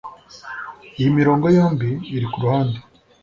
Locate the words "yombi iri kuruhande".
1.57-2.79